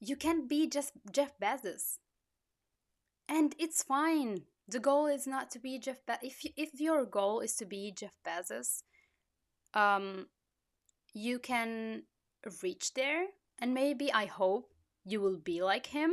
you 0.00 0.16
can't 0.16 0.48
be 0.48 0.68
just 0.68 0.92
jeff 1.12 1.32
bezos. 1.42 1.98
And 3.28 3.54
it's 3.58 3.82
fine. 3.82 4.42
The 4.68 4.78
goal 4.78 5.06
is 5.06 5.26
not 5.26 5.50
to 5.52 5.58
be 5.58 5.78
jeff 5.78 6.04
bezos 6.06 6.18
if, 6.22 6.46
if 6.56 6.80
your 6.80 7.04
goal 7.04 7.40
is 7.40 7.54
to 7.56 7.66
be 7.66 7.92
jeff 7.92 8.14
bezos 8.26 8.82
um 9.74 10.26
you 11.12 11.38
can 11.38 12.04
reach 12.62 12.94
there 12.94 13.26
and 13.58 13.74
maybe 13.74 14.10
i 14.12 14.24
hope 14.24 14.72
you 15.08 15.20
will 15.20 15.38
be 15.38 15.62
like 15.62 15.86
him. 15.86 16.12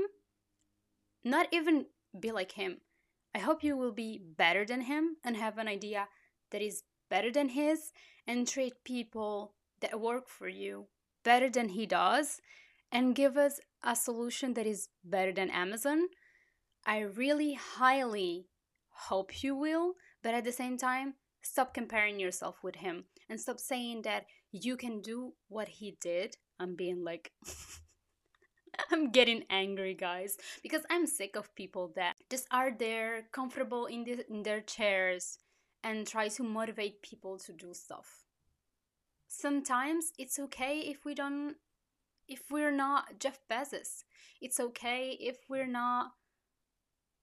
Not 1.24 1.48
even 1.52 1.88
be 2.18 2.32
like 2.32 2.54
him. 2.54 2.78
I 3.34 3.40
hope 3.40 3.64
you 3.64 3.76
will 3.76 3.92
be 3.92 4.22
better 4.38 4.66
than 4.66 4.82
him 4.82 5.18
and 5.24 5.36
have 5.36 5.58
an 5.58 5.68
idea 5.68 6.08
that 6.52 6.62
is 6.62 6.84
better 7.10 7.32
than 7.32 7.50
his 7.50 7.92
and 8.26 8.48
treat 8.48 8.84
people 8.86 9.54
that 9.82 10.00
work 10.00 10.30
for 10.30 10.48
you 10.48 10.88
better 11.26 11.50
than 11.50 11.70
he 11.70 11.86
does 11.86 12.40
and 12.92 13.16
give 13.16 13.36
us 13.36 13.60
a 13.84 13.96
solution 13.96 14.54
that 14.54 14.66
is 14.66 14.88
better 15.04 15.34
than 15.34 15.50
Amazon. 15.50 16.08
I 16.86 17.00
really 17.00 17.56
highly 17.56 18.46
hope 19.10 19.44
you 19.44 19.56
will, 19.56 19.96
but 20.24 20.34
at 20.34 20.46
the 20.46 20.54
same 20.54 20.78
time, 20.78 21.16
stop 21.42 21.74
comparing 21.74 22.20
yourself 22.20 22.64
with 22.64 22.78
him 22.78 23.06
and 23.28 23.42
stop 23.42 23.60
saying 23.60 24.04
that 24.04 24.26
you 24.52 24.78
can 24.78 25.02
do 25.02 25.34
what 25.50 25.68
he 25.68 25.98
did. 26.00 26.38
I'm 26.60 26.76
being 26.76 27.04
like 27.04 27.34
I'm 28.92 29.12
getting 29.12 29.44
angry, 29.50 29.94
guys, 29.94 30.38
because 30.62 30.82
I'm 30.90 31.08
sick 31.08 31.36
of 31.36 31.54
people 31.56 31.94
that 31.96 32.16
just 32.30 32.46
are 32.52 32.72
there, 32.78 33.24
comfortable 33.32 33.86
in, 33.86 34.04
the, 34.04 34.26
in 34.30 34.44
their 34.44 34.62
chairs, 34.62 35.40
and 35.84 36.06
try 36.06 36.28
to 36.30 36.44
motivate 36.44 37.02
people 37.02 37.38
to 37.40 37.54
do 37.54 37.74
stuff. 37.74 38.25
Sometimes 39.38 40.14
it's 40.18 40.40
okay 40.40 40.80
if 40.80 41.04
we 41.04 41.14
don't, 41.14 41.56
if 42.26 42.44
we're 42.50 42.72
not 42.72 43.20
Jeff 43.20 43.40
Bezos. 43.52 44.06
It's 44.42 44.62
okay 44.62 45.18
if 45.20 45.38
we're 45.50 45.68
not, 45.68 46.14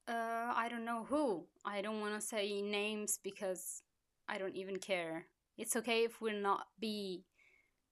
uh, 0.07 0.53
I 0.55 0.69
don't 0.69 0.85
know 0.85 1.05
who. 1.09 1.47
I 1.65 1.81
don't 1.81 2.03
want 2.03 2.15
to 2.15 2.21
say 2.21 2.61
names 2.61 3.19
because 3.23 3.83
I 4.29 4.37
don't 4.37 4.57
even 4.57 4.77
care. 4.77 5.29
It's 5.57 5.75
okay 5.75 6.05
if 6.05 6.21
we're 6.21 6.39
not 6.39 6.67
be 6.79 7.25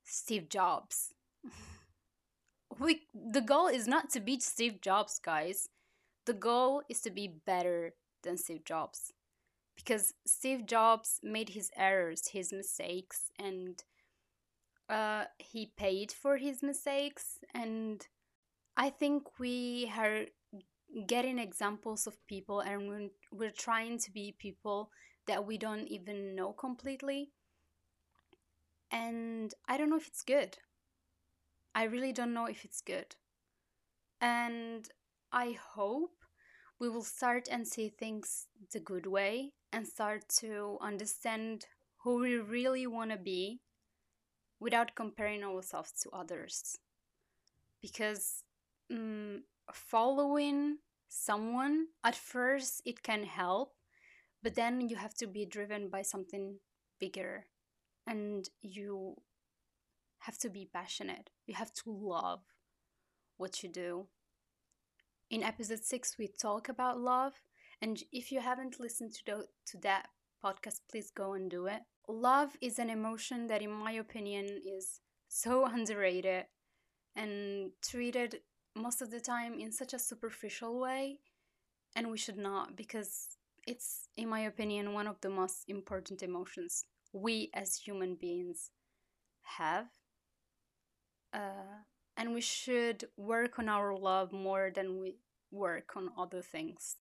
Steve 0.05 0.51
Jobs. 0.51 1.15
we 2.79 3.03
the 3.15 3.41
goal 3.41 3.69
is 3.69 3.89
not 3.89 4.11
to 4.11 4.21
beat 4.21 4.43
Steve 4.43 4.83
Jobs, 4.83 5.19
guys. 5.19 5.71
The 6.27 6.35
goal 6.35 6.83
is 6.91 7.01
to 7.03 7.11
be 7.11 7.27
better 7.47 7.95
than 8.23 8.37
Steve 8.37 8.65
Jobs. 8.67 9.15
Because 9.77 10.13
Steve 10.27 10.67
Jobs 10.67 11.21
made 11.23 11.51
his 11.51 11.71
errors, 11.75 12.29
his 12.29 12.53
mistakes, 12.53 13.31
and 13.39 13.83
uh, 14.91 15.25
he 15.39 15.73
paid 15.77 16.13
for 16.13 16.37
his 16.37 16.63
mistakes. 16.63 17.39
And 17.55 18.07
I 18.77 18.91
think 18.91 19.39
we 19.39 19.91
are 19.97 20.27
getting 21.07 21.39
examples 21.39 22.07
of 22.07 22.27
people, 22.27 22.61
and 22.61 22.89
we're, 22.89 23.09
we're 23.33 23.53
trying 23.57 23.99
to 24.01 24.11
be 24.11 24.35
people 24.39 24.91
that 25.27 25.47
we 25.47 25.57
don't 25.57 25.87
even 25.87 26.35
know 26.35 26.53
completely. 26.53 27.31
And 28.91 29.55
I 29.69 29.77
don't 29.77 29.89
know 29.89 29.97
if 29.97 30.09
it's 30.09 30.23
good. 30.23 30.59
I 31.75 31.85
really 31.85 32.13
don't 32.13 32.35
know 32.35 32.47
if 32.47 32.65
it's 32.65 32.81
good. 32.81 33.15
And 34.21 34.89
I 35.33 35.57
hope 35.75 36.25
we 36.81 36.89
will 36.89 37.05
start 37.05 37.49
and 37.51 37.67
see 37.69 37.89
things 37.89 38.49
the 38.73 38.81
good 38.81 39.07
way 39.07 39.53
and 39.73 39.87
start 39.87 40.29
to 40.41 40.79
understand 40.81 41.67
who 41.99 42.17
we 42.17 42.37
really 42.37 42.87
want 42.87 43.13
to 43.13 43.17
be 43.17 43.61
without 44.61 44.95
comparing 44.95 45.43
ourselves 45.43 45.93
to 46.03 46.11
others. 46.11 46.79
Because 47.81 48.45
um, 48.91 49.45
following 49.73 50.79
someone, 51.09 51.87
at 52.05 52.15
first, 52.15 52.83
it 52.85 53.03
can 53.03 53.25
help, 53.25 53.75
but 54.43 54.55
then 54.55 54.89
you 54.89 54.97
have 54.97 55.15
to 55.15 55.27
be 55.27 55.45
driven 55.47 55.89
by 55.89 56.03
something 56.03 56.59
bigger 56.99 57.47
and 58.07 58.49
you 58.63 59.17
have 60.21 60.39
to 60.39 60.49
be 60.49 60.69
passionate. 60.73 61.31
You 61.47 61.55
have 61.55 61.73
to 61.75 61.91
love 61.91 62.41
what 63.37 63.63
you 63.63 63.69
do. 63.69 64.07
In 65.31 65.43
episode 65.43 65.85
6 65.85 66.17
we 66.19 66.29
talk 66.29 66.69
about 66.69 67.01
love 67.01 67.35
and 67.81 68.03
if 68.13 68.31
you 68.33 68.41
haven't 68.41 68.81
listened 68.81 69.15
to 69.15 69.25
the, 69.25 69.47
to 69.67 69.79
that 69.79 70.09
podcast 70.45 70.81
please 70.91 71.11
go 71.11 71.33
and 71.35 71.51
do 71.51 71.67
it. 71.67 71.83
Love 72.11 72.57
is 72.61 72.79
an 72.79 72.91
emotion 72.91 73.47
that 73.47 73.63
in 73.63 73.71
my 73.71 73.93
opinion 73.93 74.47
is 74.67 75.01
so 75.29 75.65
underrated 75.77 76.47
and 77.17 77.71
treated 77.83 78.41
most 78.77 79.03
of 79.03 79.11
the 79.11 79.21
time 79.21 79.55
in 79.59 79.73
such 79.73 79.95
a 79.95 79.99
superficial 79.99 80.79
way 80.81 81.19
and 81.97 82.11
we 82.11 82.19
should 82.19 82.39
not 82.39 82.77
because 82.77 83.29
it's 83.67 84.09
in 84.17 84.29
my 84.29 84.41
opinion 84.41 84.93
one 84.95 85.07
of 85.07 85.21
the 85.21 85.31
most 85.31 85.65
important 85.69 86.23
emotions 86.23 86.85
we 87.13 87.51
as 87.55 87.77
human 87.77 88.15
beings 88.15 88.71
have 89.43 89.87
uh, 91.33 91.83
and 92.17 92.35
we 92.35 92.41
should 92.41 93.05
work 93.17 93.59
on 93.59 93.69
our 93.69 93.97
love 93.97 94.33
more 94.33 94.71
than 94.75 95.01
we 95.01 95.17
work 95.51 95.97
on 95.97 96.11
other 96.19 96.43
things. 96.43 96.97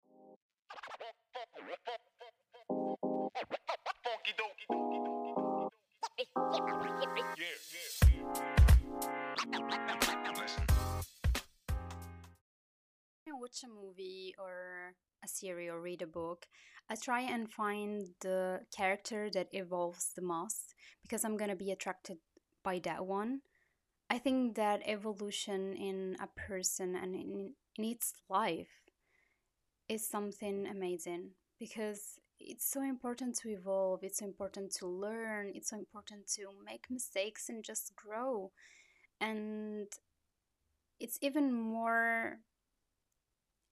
Watch 13.48 13.64
a 13.64 13.82
movie 13.82 14.36
or 14.38 14.94
a 15.24 15.28
series 15.28 15.70
or 15.70 15.80
read 15.80 16.02
a 16.02 16.08
book, 16.08 16.46
I 16.90 16.96
try 16.96 17.22
and 17.22 17.50
find 17.50 18.08
the 18.22 18.62
character 18.76 19.30
that 19.32 19.48
evolves 19.52 20.12
the 20.16 20.22
most 20.22 20.76
because 21.02 21.24
I'm 21.24 21.38
gonna 21.38 21.56
be 21.56 21.72
attracted 21.72 22.18
by 22.64 22.80
that 22.84 23.06
one. 23.06 23.42
I 24.10 24.18
think 24.18 24.56
that 24.56 24.82
evolution 24.86 25.74
in 25.76 26.18
a 26.22 26.28
person 26.28 26.96
and 26.96 27.16
in, 27.16 27.54
in 27.78 27.86
its 27.86 28.14
life 28.30 28.92
is 29.88 30.08
something 30.08 30.68
amazing 30.68 31.32
because 31.60 32.20
it's 32.40 32.70
so 32.70 32.82
important 32.82 33.36
to 33.40 33.50
evolve, 33.50 34.04
it's 34.04 34.20
so 34.20 34.26
important 34.26 34.72
to 34.76 34.88
learn, 34.88 35.52
it's 35.56 35.70
so 35.70 35.78
important 35.78 36.28
to 36.36 36.48
make 36.66 36.86
mistakes 36.90 37.50
and 37.50 37.64
just 37.64 37.96
grow. 37.96 38.52
And 39.20 39.88
it's 41.00 41.18
even 41.22 41.54
more 41.54 42.40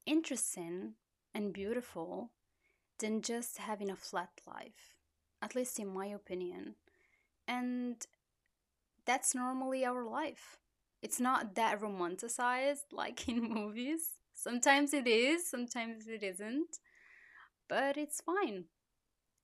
interesting 0.05 0.93
and 1.33 1.53
beautiful 1.53 2.31
than 2.99 3.21
just 3.21 3.57
having 3.57 3.89
a 3.89 3.95
flat 3.95 4.29
life, 4.47 4.95
at 5.41 5.55
least 5.55 5.79
in 5.79 5.87
my 5.87 6.07
opinion. 6.07 6.75
And 7.47 7.97
that's 9.05 9.35
normally 9.35 9.85
our 9.85 10.03
life. 10.05 10.57
It's 11.01 11.19
not 11.19 11.55
that 11.55 11.81
romanticized 11.81 12.91
like 12.91 13.27
in 13.27 13.41
movies. 13.53 14.17
Sometimes 14.33 14.93
it 14.93 15.07
is, 15.07 15.49
sometimes 15.49 16.07
it 16.07 16.23
isn't, 16.23 16.79
but 17.67 17.97
it's 17.97 18.21
fine. 18.21 18.65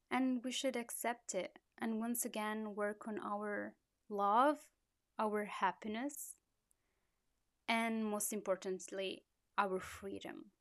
And 0.09 0.43
we 0.43 0.51
should 0.51 0.75
accept 0.75 1.33
it 1.33 1.59
and 1.79 1.99
once 1.99 2.25
again 2.25 2.75
work 2.75 3.07
on 3.07 3.19
our 3.19 3.73
love, 4.09 4.57
our 5.17 5.45
happiness, 5.45 6.35
and 7.67 8.05
most 8.05 8.33
importantly, 8.33 9.23
our 9.57 9.79
freedom. 9.79 10.51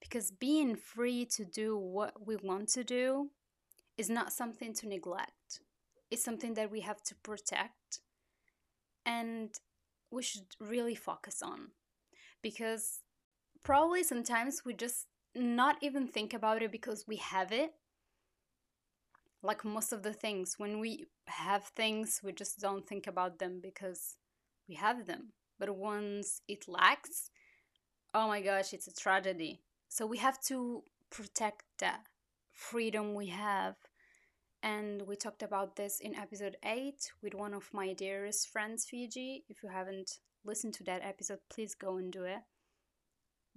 Because 0.00 0.30
being 0.30 0.76
free 0.76 1.24
to 1.26 1.44
do 1.44 1.76
what 1.76 2.26
we 2.26 2.36
want 2.36 2.68
to 2.70 2.84
do 2.84 3.30
is 3.96 4.10
not 4.10 4.32
something 4.32 4.74
to 4.74 4.88
neglect, 4.88 5.60
it's 6.10 6.24
something 6.24 6.54
that 6.54 6.70
we 6.70 6.80
have 6.80 7.02
to 7.04 7.14
protect 7.14 8.00
and 9.06 9.58
we 10.10 10.22
should 10.22 10.46
really 10.60 10.94
focus 10.94 11.42
on. 11.42 11.68
Because 12.42 13.00
probably 13.62 14.02
sometimes 14.02 14.62
we 14.64 14.74
just 14.74 15.06
not 15.34 15.76
even 15.80 16.06
think 16.08 16.34
about 16.34 16.62
it 16.62 16.72
because 16.72 17.04
we 17.06 17.16
have 17.16 17.52
it. 17.52 17.72
Like 19.42 19.64
most 19.64 19.92
of 19.92 20.02
the 20.02 20.12
things, 20.12 20.54
when 20.58 20.78
we 20.78 21.06
have 21.26 21.64
things, 21.64 22.20
we 22.22 22.32
just 22.32 22.60
don't 22.60 22.86
think 22.86 23.06
about 23.06 23.38
them 23.38 23.60
because 23.60 24.16
we 24.68 24.74
have 24.76 25.06
them. 25.06 25.32
But 25.58 25.76
once 25.76 26.42
it 26.48 26.68
lacks, 26.68 27.30
oh 28.14 28.28
my 28.28 28.40
gosh, 28.40 28.72
it's 28.72 28.86
a 28.88 28.94
tragedy. 28.94 29.62
So 29.88 30.06
we 30.06 30.18
have 30.18 30.40
to 30.44 30.84
protect 31.10 31.64
that 31.80 32.06
freedom 32.52 33.14
we 33.14 33.28
have. 33.28 33.76
And 34.62 35.02
we 35.06 35.16
talked 35.16 35.42
about 35.42 35.76
this 35.76 36.00
in 36.00 36.14
episode 36.14 36.56
8 36.64 37.12
with 37.22 37.34
one 37.34 37.54
of 37.54 37.72
my 37.74 37.92
dearest 37.92 38.48
friends, 38.48 38.86
Fiji. 38.86 39.44
If 39.48 39.62
you 39.62 39.68
haven't 39.70 40.18
listened 40.44 40.74
to 40.74 40.84
that 40.84 41.02
episode, 41.04 41.40
please 41.50 41.74
go 41.74 41.96
and 41.96 42.12
do 42.12 42.24
it. 42.24 42.40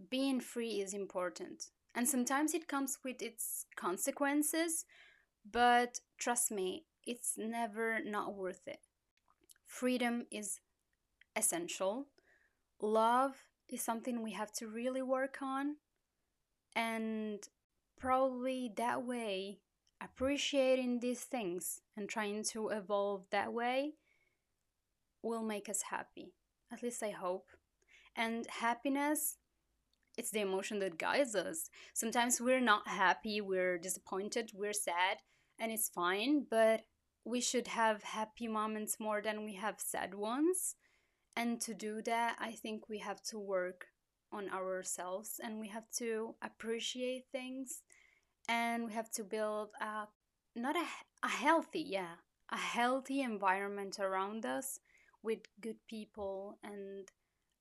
Being 0.10 0.39
free 0.39 0.81
is 0.81 0.93
important. 0.93 1.71
And 1.93 2.08
sometimes 2.08 2.53
it 2.53 2.67
comes 2.67 2.97
with 3.03 3.21
its 3.21 3.65
consequences, 3.75 4.86
but 5.49 5.99
trust 6.17 6.51
me, 6.51 6.86
it's 7.05 7.36
never 7.38 7.99
not 8.03 8.36
worth 8.36 8.67
it. 8.67 8.79
Freedom 9.65 10.25
is 10.31 10.60
essential. 11.36 12.08
Love 12.81 13.36
is 13.69 13.81
something 13.81 14.21
we 14.21 14.34
have 14.34 14.51
to 14.53 14.67
really 14.67 15.01
work 15.01 15.38
on 15.41 15.77
and 16.75 17.47
probably 17.97 18.71
that 18.75 19.03
way, 19.03 19.60
appreciating 20.01 20.99
these 20.99 21.21
things 21.21 21.81
and 21.95 22.10
trying 22.10 22.43
to 22.43 22.69
evolve 22.69 23.25
that 23.31 23.53
way 23.53 23.93
will 25.23 25.43
make 25.43 25.69
us 25.69 25.84
happy. 25.89 26.34
At 26.71 26.84
least 26.84 27.01
I 27.01 27.12
hope. 27.12 27.47
And 28.15 28.45
happiness, 28.47 29.38
it's 30.17 30.32
the 30.32 30.41
emotion 30.41 30.80
that 30.80 30.97
guides 30.97 31.36
us. 31.36 31.69
Sometimes 31.93 32.39
we're 32.39 32.62
not 32.62 32.88
happy, 32.88 33.41
we're 33.41 33.78
disappointed, 33.78 34.51
we're 34.54 34.73
sad, 34.73 35.17
and 35.60 35.71
it's 35.71 35.89
fine, 35.89 36.45
but 36.49 36.82
we 37.23 37.41
should 37.41 37.67
have 37.67 38.04
happy 38.04 38.47
moments 38.47 38.99
more 38.99 39.21
than 39.21 39.43
we 39.43 39.54
have 39.56 39.80
sad 39.80 40.13
ones. 40.13 40.75
And 41.36 41.60
to 41.62 41.73
do 41.73 42.01
that, 42.04 42.38
I 42.39 42.51
think 42.51 42.88
we 42.88 42.99
have 42.99 43.21
to 43.23 43.39
work 43.39 43.88
on 44.32 44.49
ourselves 44.49 45.39
and 45.43 45.60
we 45.60 45.67
have 45.69 45.89
to 45.97 46.36
appreciate 46.41 47.25
things 47.32 47.82
and 48.47 48.86
we 48.86 48.93
have 48.93 49.10
to 49.12 49.23
build 49.23 49.69
a 49.82 50.08
not 50.56 50.75
a, 50.75 50.86
a 51.23 51.30
healthy 51.30 51.86
yeah 51.88 52.15
a 52.51 52.58
healthy 52.58 53.21
environment 53.21 53.99
around 53.99 54.45
us 54.45 54.80
with 55.23 55.39
good 55.62 55.78
people 55.88 56.58
and 56.63 57.08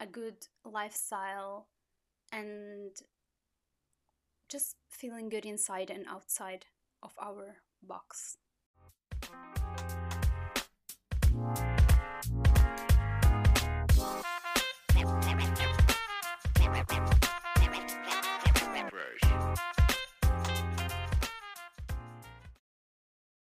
a 0.01 0.07
good 0.07 0.37
lifestyle 0.65 1.69
and 2.35 2.91
just 4.49 4.75
feeling 4.91 5.29
good 5.29 5.47
inside 5.47 5.89
and 5.89 6.05
outside 6.09 6.67
of 7.03 7.13
our 7.23 7.57
box. 7.81 8.37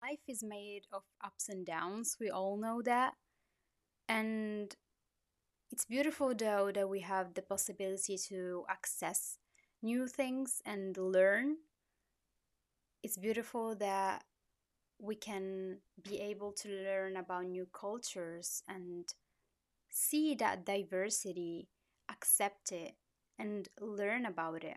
Life 0.02 0.20
is 0.28 0.42
made 0.42 0.83
of 0.92 1.02
ups 1.24 1.48
and 1.48 1.64
downs, 1.64 2.18
we 2.20 2.28
all 2.28 2.59
know 2.59 2.83
that. 2.83 3.14
And 4.09 4.76
it's 5.72 5.87
beautiful 5.87 6.35
though 6.35 6.70
that 6.70 6.88
we 6.90 7.00
have 7.00 7.32
the 7.32 7.40
possibility 7.40 8.18
to 8.28 8.64
access 8.68 9.38
new 9.82 10.06
things 10.06 10.61
and 10.66 10.96
learn. 10.98 11.56
It's 13.02 13.16
beautiful 13.16 13.74
that 13.76 14.22
we 15.00 15.14
can 15.16 15.78
be 16.04 16.20
able 16.20 16.52
to 16.52 16.68
learn 16.68 17.16
about 17.16 17.46
new 17.46 17.66
cultures 17.72 18.62
and 18.68 19.06
see 19.88 20.35
that 20.35 20.66
diversity, 20.66 21.68
accept 22.11 22.70
it, 22.70 22.92
and 23.38 23.66
learn 23.80 24.26
about 24.26 24.62
it. 24.62 24.76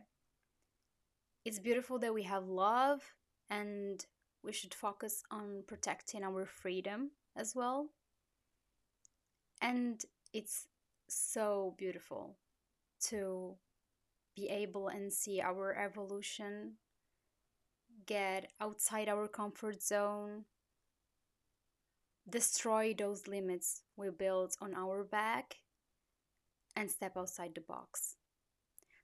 It's 1.44 1.60
beautiful 1.60 2.00
that 2.00 2.14
we 2.14 2.24
have 2.24 2.48
love 2.48 3.02
and 3.50 4.04
we 4.44 4.54
should 4.54 4.74
focus 4.74 5.24
on 5.30 5.64
protecting 5.68 6.24
our 6.24 6.46
freedom 6.46 7.12
as 7.36 7.54
well. 7.54 7.90
And 9.62 10.02
it's 10.34 10.68
so 11.08 11.76
beautiful 11.78 12.38
to 13.00 13.56
be 14.36 14.50
able 14.50 14.88
and 14.88 15.12
see 15.12 15.42
our 15.42 15.76
evolution 15.78 16.74
get 18.06 18.52
outside 18.60 19.08
our 19.08 19.28
comfort 19.28 19.82
zone 19.82 20.44
destroy 22.30 22.94
those 22.94 23.28
limits 23.28 23.84
we 23.96 24.10
built 24.10 24.58
on 24.62 24.74
our 24.74 25.04
back 25.04 25.58
and 26.76 26.92
step 26.92 27.16
outside 27.16 27.52
the 27.56 27.62
box. 27.62 28.16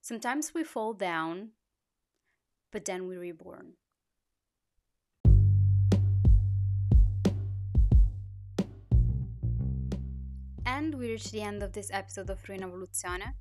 Sometimes 0.01 0.53
we 0.53 0.63
fall 0.63 0.93
down 0.93 1.51
but 2.71 2.85
then 2.85 3.07
we 3.07 3.17
reborn 3.17 3.73
And 10.77 10.95
we 10.95 11.09
reached 11.11 11.33
the 11.33 11.41
end 11.41 11.63
of 11.63 11.73
this 11.73 11.89
episode 11.91 12.29
of 12.29 12.41
Ruina 12.43 12.63
Evoluzione. 12.63 13.33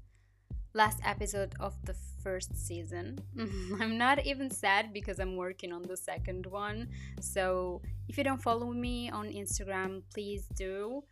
Last 0.74 0.98
episode 1.04 1.54
of 1.60 1.74
the 1.84 1.94
first 2.24 2.56
season. 2.56 3.20
I'm 3.80 3.96
not 3.96 4.26
even 4.26 4.50
sad 4.50 4.92
because 4.92 5.20
I'm 5.20 5.36
working 5.36 5.72
on 5.72 5.82
the 5.82 5.96
second 5.96 6.46
one. 6.46 6.88
So 7.20 7.82
if 8.08 8.18
you 8.18 8.24
don't 8.24 8.42
follow 8.42 8.72
me 8.72 9.10
on 9.10 9.28
Instagram, 9.28 10.02
please 10.12 10.48
do. 10.56 11.04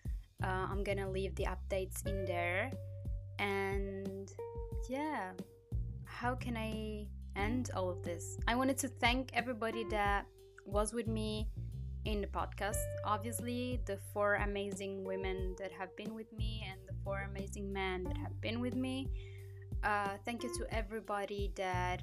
Uh, 0.43 0.67
I'm 0.71 0.83
gonna 0.83 1.09
leave 1.09 1.37
the 1.37 1.47
updates 1.55 2.05
in 2.05 2.25
there. 2.25 2.73
And 3.39 4.29
yeah, 4.91 5.31
how 6.05 6.35
can 6.35 6.57
I 6.57 7.07
end 7.37 7.71
all 7.77 7.89
of 7.89 8.03
this? 8.03 8.39
I 8.49 8.57
wanted 8.57 8.79
to 8.79 8.89
thank 8.89 9.31
everybody 9.35 9.85
that 9.91 10.27
was 10.67 10.93
with 10.93 11.07
me 11.07 11.47
in 12.09 12.23
the 12.23 12.27
podcast. 12.27 12.79
Obviously, 13.05 13.81
the 13.85 13.99
four 14.15 14.37
amazing 14.37 15.05
women 15.05 15.55
that 15.59 15.71
have 15.71 15.95
been 15.95 16.15
with 16.15 16.33
me 16.33 16.67
and 16.71 16.81
the 16.89 16.95
four 17.05 17.29
amazing 17.31 17.71
men 17.71 18.03
that 18.05 18.17
have 18.17 18.41
been 18.41 18.61
with 18.61 18.75
me. 18.75 19.09
Uh, 19.85 20.17
thank 20.25 20.43
you 20.43 20.51
to 20.55 20.65
everybody 20.75 21.53
that 21.55 22.01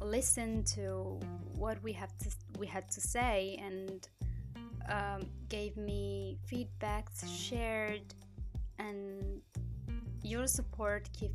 listened 0.00 0.66
to 0.66 1.18
what 1.56 1.82
we 1.82 1.90
have 1.90 2.12
to 2.18 2.28
we 2.58 2.66
had 2.66 2.90
to 2.90 3.00
say 3.00 3.58
and 3.62 4.08
um, 4.90 5.22
gave 5.48 5.74
me 5.78 6.38
feedbacks, 6.46 7.24
shared, 7.26 8.12
and 8.78 9.40
your 10.22 10.46
support 10.46 11.08
keep, 11.18 11.32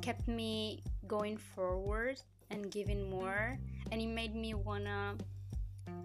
kept 0.00 0.26
me 0.26 0.82
going 1.06 1.36
forward 1.36 2.20
and 2.50 2.68
giving 2.72 3.08
more, 3.08 3.56
and 3.92 4.02
it 4.02 4.08
made 4.08 4.34
me 4.34 4.54
wanna 4.54 5.14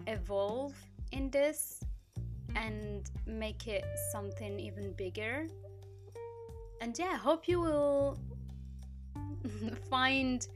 evolve 0.06 0.74
in 1.12 1.30
this 1.30 1.80
and 2.56 3.10
make 3.26 3.66
it 3.66 3.84
something 4.12 4.58
even 4.58 4.92
bigger. 4.92 5.46
And 6.80 6.98
yeah, 6.98 7.10
I 7.12 7.16
hope 7.16 7.48
you 7.48 7.60
will 7.60 8.18
find 9.90 10.46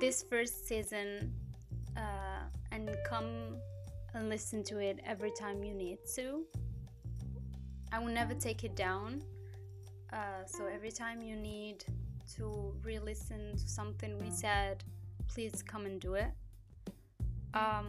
this 0.00 0.22
first 0.22 0.66
season 0.66 1.32
uh, 1.96 2.42
and 2.72 2.96
come 3.06 3.56
and 4.14 4.28
listen 4.28 4.62
to 4.64 4.78
it 4.78 5.00
every 5.04 5.30
time 5.30 5.62
you 5.62 5.74
need 5.74 5.98
to. 6.14 6.44
I 7.92 7.98
will 7.98 8.12
never 8.12 8.34
take 8.34 8.64
it 8.64 8.76
down. 8.76 9.22
Uh, 10.12 10.44
so 10.46 10.66
every 10.66 10.90
time 10.90 11.22
you 11.22 11.36
need 11.36 11.84
to 12.36 12.74
re 12.82 12.98
listen 12.98 13.56
to 13.56 13.68
something 13.68 14.18
we 14.18 14.30
said, 14.30 14.84
please 15.28 15.62
come 15.62 15.86
and 15.86 16.00
do 16.00 16.14
it. 16.14 16.30
Um, 17.54 17.86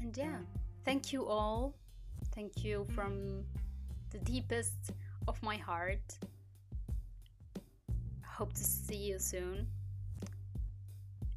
and 0.00 0.16
yeah, 0.16 0.38
thank 0.84 1.12
you 1.12 1.26
all. 1.26 1.74
Thank 2.34 2.64
you 2.64 2.86
from 2.94 3.44
the 4.10 4.18
deepest 4.18 4.92
of 5.26 5.42
my 5.42 5.56
heart. 5.56 6.18
hope 8.24 8.52
to 8.52 8.62
see 8.62 8.96
you 8.96 9.18
soon. 9.18 9.66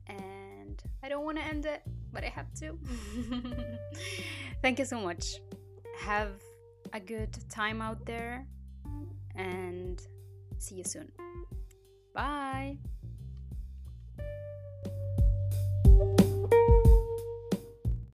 And 0.08 0.82
I 1.02 1.10
don't 1.10 1.26
want 1.26 1.38
to 1.38 1.44
end 1.44 1.66
it, 1.66 1.82
but 2.14 2.24
I 2.24 2.28
have 2.28 2.54
to. 2.60 2.78
Thank 4.62 4.78
you 4.78 4.86
so 4.86 5.00
much. 5.00 5.42
Have 6.00 6.34
a 6.94 7.00
good 7.00 7.36
time 7.50 7.82
out 7.82 8.06
there 8.06 8.46
and 9.36 10.02
see 10.60 10.76
you 10.76 10.84
soon. 10.84 11.12
Bye. 12.14 12.78